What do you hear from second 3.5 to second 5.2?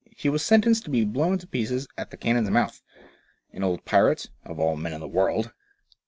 An old pirate— of all men in the